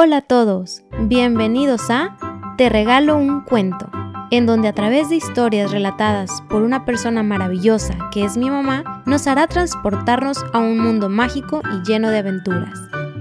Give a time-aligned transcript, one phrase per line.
[0.00, 2.16] Hola a todos, bienvenidos a
[2.56, 3.90] Te regalo un cuento,
[4.30, 9.02] en donde a través de historias relatadas por una persona maravillosa que es mi mamá,
[9.06, 12.78] nos hará transportarnos a un mundo mágico y lleno de aventuras.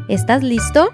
[0.07, 0.91] ¿Estás listo?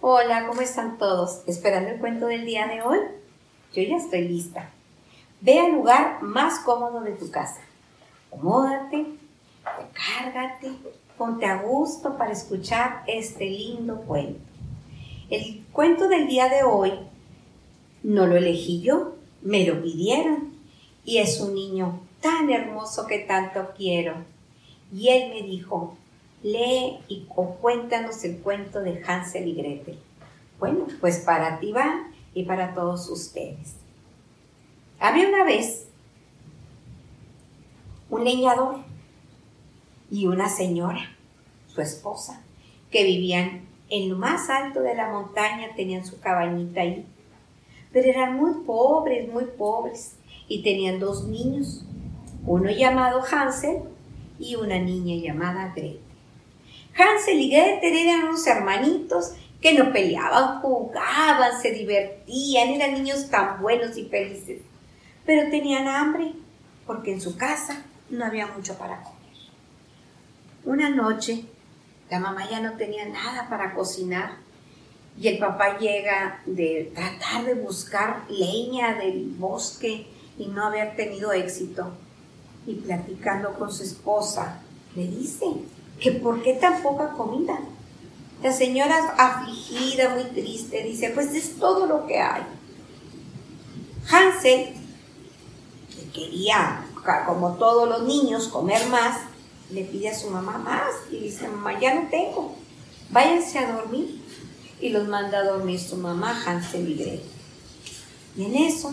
[0.00, 1.42] Hola, ¿cómo están todos?
[1.48, 2.98] ¿Esperando el cuento del día de hoy?
[3.74, 4.70] Yo ya estoy lista.
[5.40, 7.60] Ve al lugar más cómodo de tu casa.
[8.28, 9.04] Acomódate,
[9.64, 10.78] recárgate,
[11.16, 14.40] ponte a gusto para escuchar este lindo cuento.
[15.30, 16.92] El cuento del día de hoy
[18.02, 20.52] no lo elegí yo, me lo pidieron
[21.04, 24.14] y es un niño tan hermoso que tanto quiero.
[24.92, 25.96] Y él me dijo,
[26.42, 27.26] lee y
[27.60, 29.98] cuéntanos el cuento de Hansel y Gretel.
[30.58, 33.76] Bueno, pues para ti va y para todos ustedes.
[35.00, 35.88] Había una vez
[38.10, 38.76] un leñador
[40.12, 41.16] y una señora,
[41.68, 42.42] su esposa,
[42.90, 47.06] que vivían en lo más alto de la montaña, tenían su cabañita ahí.
[47.92, 50.16] Pero eran muy pobres, muy pobres,
[50.48, 51.86] y tenían dos niños,
[52.44, 53.84] uno llamado Hansel
[54.38, 56.00] y una niña llamada Gretel.
[56.94, 59.32] Hansel y Gretel eran unos hermanitos
[59.62, 64.60] que no peleaban, jugaban, se divertían, eran niños tan buenos y felices.
[65.24, 66.34] Pero tenían hambre
[66.86, 69.21] porque en su casa no había mucho para comer.
[70.64, 71.44] Una noche,
[72.08, 74.36] la mamá ya no tenía nada para cocinar
[75.18, 80.06] y el papá llega de tratar de buscar leña del bosque
[80.38, 81.90] y no haber tenido éxito.
[82.66, 84.60] Y platicando con su esposa,
[84.94, 85.46] le dice
[85.98, 87.58] que por qué tan poca comida.
[88.40, 92.42] La señora afligida, muy triste, dice, pues es todo lo que hay.
[94.10, 94.74] Hansel,
[95.94, 96.84] que quería,
[97.26, 99.18] como todos los niños, comer más,
[99.72, 102.54] le pide a su mamá más y dice, mamá, ya no tengo,
[103.10, 104.20] váyanse a dormir.
[104.80, 107.22] Y los manda a dormir su mamá, Hansel y Gretel.
[108.36, 108.92] Y en eso,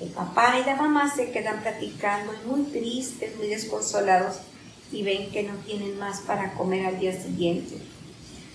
[0.00, 4.38] el papá y la mamá se quedan platicando muy tristes, muy desconsolados
[4.90, 7.76] y ven que no tienen más para comer al día siguiente,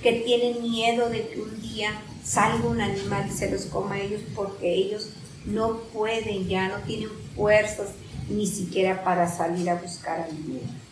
[0.01, 1.91] que tienen miedo de que un día
[2.23, 5.09] salga un animal y se los coma a ellos porque ellos
[5.45, 7.89] no pueden ya, no tienen fuerzas
[8.29, 10.86] ni siquiera para salir a buscar alimento.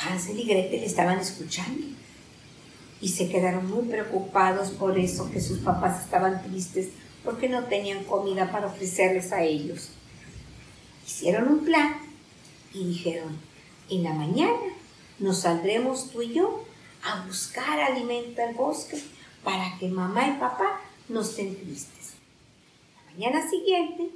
[0.00, 1.86] Hansel y Gretel estaban escuchando
[3.00, 6.88] y se quedaron muy preocupados por eso, que sus papás estaban tristes
[7.24, 9.90] porque no tenían comida para ofrecerles a ellos.
[11.06, 11.96] Hicieron un plan
[12.72, 13.38] y dijeron,
[13.90, 14.56] en la mañana
[15.18, 16.64] nos saldremos tú y yo
[17.02, 19.02] a buscar alimento al bosque
[19.44, 22.14] para que mamá y papá no estén tristes.
[22.96, 24.08] La mañana siguiente,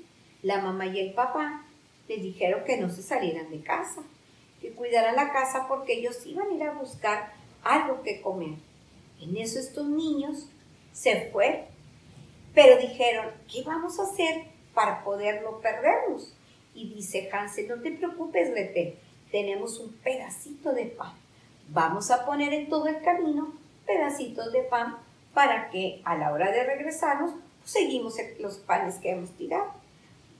[0.42, 1.64] la mamá y el papá
[2.08, 4.02] les dijeron que no se salieran de casa
[4.64, 8.54] que cuidaran la casa porque ellos iban a ir a buscar algo que comer.
[9.20, 10.48] En eso estos niños
[10.94, 11.66] se fueron,
[12.54, 16.34] pero dijeron, ¿qué vamos a hacer para poderlo perdernos?
[16.74, 18.98] Y dice Hansel, no te preocupes, Gretel,
[19.30, 21.12] tenemos un pedacito de pan.
[21.68, 23.52] Vamos a poner en todo el camino
[23.84, 24.96] pedacitos de pan
[25.34, 29.74] para que a la hora de regresarnos pues, seguimos los panes que hemos tirado.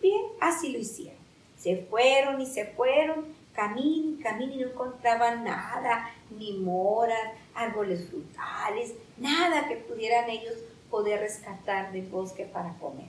[0.01, 1.23] Bien, así lo hicieron.
[1.59, 8.95] Se fueron y se fueron Caminen, caminen y no encontraban nada, ni moras, árboles frutales,
[9.17, 10.55] nada que pudieran ellos
[10.91, 13.09] poder rescatar del bosque para comer.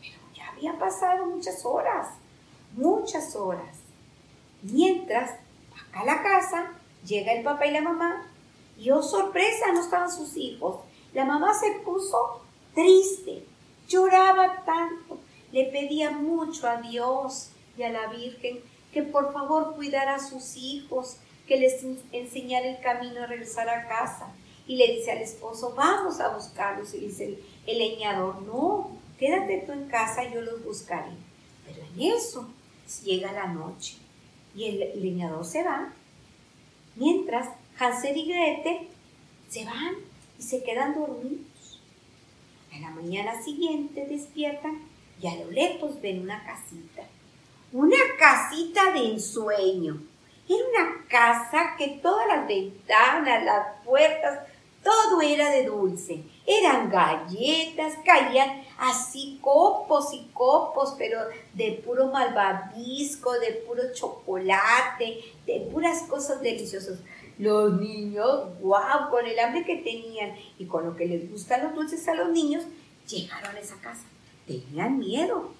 [0.00, 2.08] Pero ya habían pasado muchas horas,
[2.74, 3.78] muchas horas.
[4.62, 5.30] Mientras,
[5.88, 6.72] acá a la casa,
[7.06, 8.26] llega el papá y la mamá,
[8.78, 10.80] y oh sorpresa, no estaban sus hijos.
[11.12, 12.42] La mamá se puso
[12.74, 13.44] triste,
[13.88, 15.18] lloraba tanto,
[15.52, 18.60] le pedía mucho a Dios y a la Virgen
[18.92, 23.86] que por favor cuidara a sus hijos, que les enseñara el camino a regresar a
[23.88, 24.32] casa.
[24.66, 26.94] Y le dice al esposo, vamos a buscarlos.
[26.94, 31.12] Y dice el, leñador, no, quédate tú en casa, yo los buscaré.
[31.66, 32.48] Pero en eso
[33.04, 33.96] llega la noche
[34.54, 35.92] y el leñador se va,
[36.96, 38.88] mientras Hansel y Gretel
[39.48, 39.94] se van
[40.38, 41.80] y se quedan dormidos.
[42.74, 44.82] A la mañana siguiente despiertan
[45.20, 47.04] y a lo lejos ven una casita
[47.72, 50.02] una casita de ensueño.
[50.48, 54.40] Era una casa que todas las ventanas, las puertas,
[54.82, 56.24] todo era de dulce.
[56.46, 61.20] Eran galletas, caían así copos y copos, pero
[61.54, 66.98] de puro malvavisco, de puro chocolate, de puras cosas deliciosas.
[67.38, 71.74] Los niños, wow, con el hambre que tenían y con lo que les gustan los
[71.74, 72.64] dulces a los niños,
[73.06, 74.04] llegaron a esa casa.
[74.46, 75.52] Tenían miedo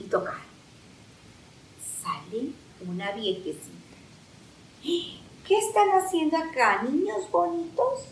[0.00, 0.51] y tocaron
[2.02, 2.50] sale
[2.86, 3.96] una viejecita.
[4.82, 8.06] ¿Qué ¿qué están haciendo acá, niños bonitos?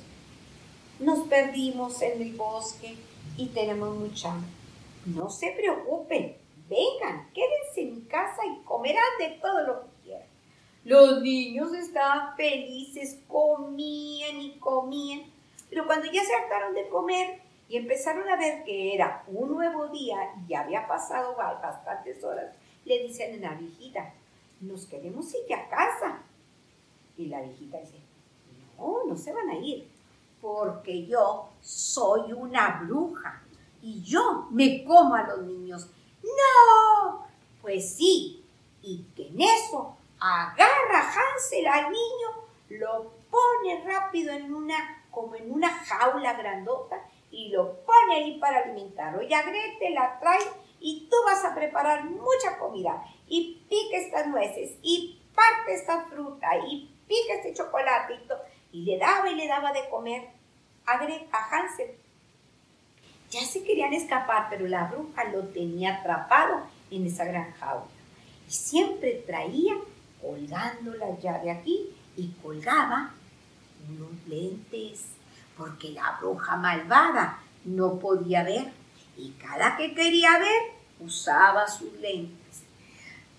[0.99, 2.97] Nos perdimos en el bosque
[3.37, 4.51] y tenemos mucha hambre.
[5.07, 6.37] No se preocupen,
[6.69, 10.29] vengan, quédense en mi casa y comerán de todo lo que quieran.
[10.85, 15.23] Los niños estaban felices, comían y comían,
[15.69, 19.89] pero cuando ya se hartaron de comer y empezaron a ver que era un nuevo
[19.89, 22.55] día y ya había pasado bastantes horas,
[22.91, 24.13] le dicen a la viejita,
[24.61, 26.23] nos queremos ir a casa.
[27.17, 28.01] Y la viejita dice,
[28.77, 29.89] no, no se van a ir,
[30.41, 33.43] porque yo soy una bruja
[33.81, 35.87] y yo me como a los niños.
[36.23, 37.27] No,
[37.63, 38.45] pues sí,
[38.83, 42.29] y que en eso agarra Hansel al niño,
[42.71, 46.97] lo pone rápido en una, como en una jaula grandota
[47.31, 49.23] y lo pone ahí para alimentarlo.
[49.23, 50.41] Y a Grete la trae
[50.81, 56.49] y tú vas a preparar mucha comida y pique estas nueces y parte esta fruta
[56.69, 58.37] y pique este chocolatito.
[58.73, 60.29] Y le daba y le daba de comer
[60.87, 61.91] a, a Hansel.
[63.31, 67.87] Ya se querían escapar, pero la bruja lo tenía atrapado en esa gran jaula.
[68.49, 69.75] Y siempre traía
[70.21, 73.13] colgando la llave aquí y colgaba
[73.89, 75.05] unos lentes,
[75.57, 78.80] porque la bruja malvada no podía ver
[79.17, 80.63] y cada que quería ver
[81.01, 82.63] usaba sus lentes.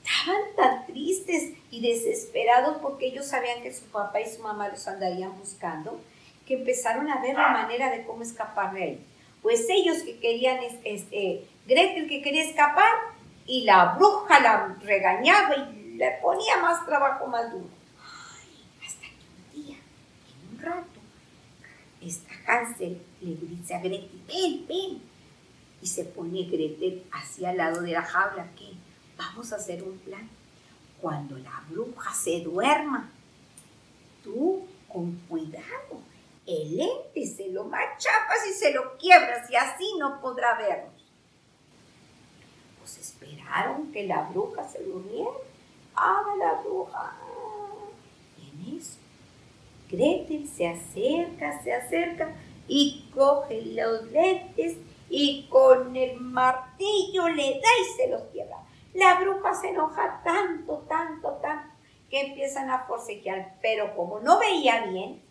[0.04, 4.88] Estaban tan tristes y desesperados porque ellos sabían que su papá y su mamá los
[4.88, 6.02] andarían buscando
[6.46, 9.06] que empezaron a ver la manera de cómo escapar de ahí.
[9.42, 12.92] Pues ellos que querían, este, Gretel que quería escapar
[13.46, 17.70] y la bruja la regañaba y le ponía más trabajo más duro.
[18.86, 21.00] hasta que un día, en un rato,
[22.02, 25.02] esta Hansel le dice a Gretel, ven, ven,
[25.82, 28.74] y se pone Gretel hacia el lado de la jaula que
[29.18, 30.30] vamos a hacer un plan.
[31.02, 33.10] Cuando la bruja se duerma,
[34.24, 36.02] tú con cuidado,
[36.46, 40.94] el ente se lo machapas y se lo quiebras y así no podrá vernos.
[42.80, 45.32] Pues esperaron que la bruja se durmiera.
[45.96, 47.16] Ah, la bruja.
[48.38, 48.98] Y en eso,
[49.90, 52.36] Gretel se acerca, se acerca
[52.68, 54.78] y coge los lentes
[55.14, 58.56] y con el martillo le da y se los quiebra.
[58.94, 61.70] La bruja se enoja tanto, tanto, tanto,
[62.10, 65.22] que empiezan a forcejear, pero como no veía bien,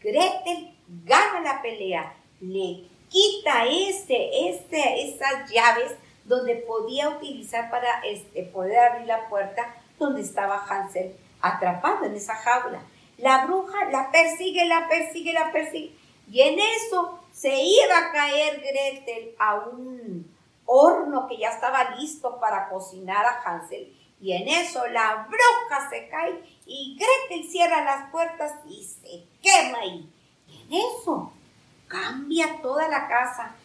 [0.00, 5.92] Gretel gana la pelea, le quita este, este, estas llaves
[6.24, 12.34] donde podía utilizar para este, poder abrir la puerta donde estaba Hansel atrapado en esa
[12.34, 12.82] jaula.
[13.16, 15.94] La bruja la persigue, la persigue, la persigue.
[16.30, 20.32] Y en eso se iba a caer Gretel a un
[20.64, 23.92] horno que ya estaba listo para cocinar a Hansel.
[24.20, 29.78] Y en eso la bruja se cae y Gretel cierra las puertas y se quema
[29.78, 30.08] ahí.
[30.46, 31.32] Y en eso
[31.88, 33.56] cambia toda la casa.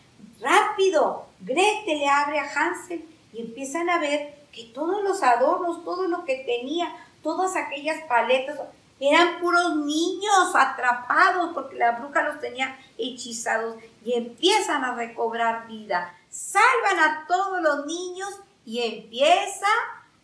[0.41, 6.07] Rápido, Gretel le abre a Hansel y empiezan a ver que todos los adornos, todo
[6.07, 8.59] lo que tenía, todas aquellas paletas,
[8.99, 16.15] eran puros niños atrapados porque la bruja los tenía hechizados y empiezan a recobrar vida.
[16.29, 18.29] Salvan a todos los niños
[18.65, 19.67] y empieza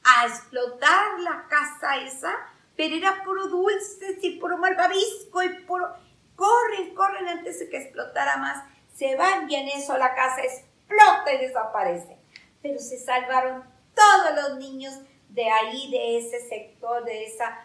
[0.04, 2.34] a explotar la casa esa,
[2.76, 5.88] pero era puro dulces y puro malvavisco y puro...
[6.36, 8.64] Corren, corren antes de que explotara más.
[8.96, 12.18] Se van y en eso la casa explota y desaparece.
[12.64, 14.96] Pero se salvaron todos los niños
[15.30, 17.56] de ahí, de ese sector, de esa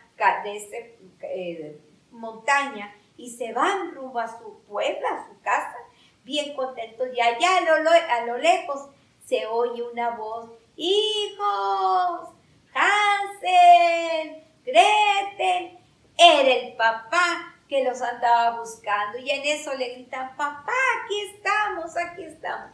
[0.43, 0.77] de esa
[1.23, 5.77] eh, montaña y se van rumbo a su pueblo, a su casa,
[6.25, 7.09] bien contentos.
[7.15, 8.89] Y allá a lo, a lo lejos
[9.25, 12.31] se oye una voz, hijos,
[12.75, 15.79] Hansel, Gretel,
[16.17, 19.19] era el papá que los andaba buscando.
[19.19, 20.73] Y en eso le gritan, papá,
[21.05, 22.71] aquí estamos, aquí estamos.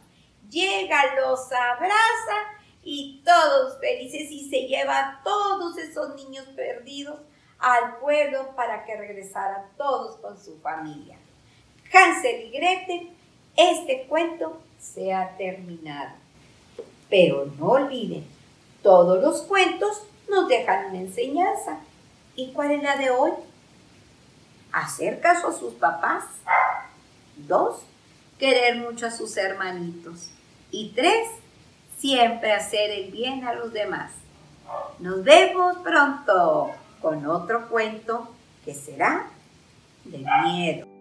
[0.49, 7.19] Llega, los abraza y todos felices y se lleva a todos esos niños perdidos
[7.65, 11.17] al pueblo para que regresaran todos con su familia.
[11.91, 13.09] Hansel y Gretel,
[13.57, 16.11] este cuento se ha terminado.
[17.09, 18.23] Pero no olviden,
[18.83, 21.79] todos los cuentos nos dejan una enseñanza.
[22.35, 23.31] ¿Y cuál es la de hoy?
[24.71, 26.23] Hacer caso a sus papás.
[27.35, 27.81] Dos,
[28.37, 30.29] querer mucho a sus hermanitos.
[30.69, 31.29] Y tres,
[31.97, 34.11] siempre hacer el bien a los demás.
[34.99, 38.27] Nos vemos pronto con otro cuento
[38.65, 39.27] que será
[40.05, 40.94] de miedo.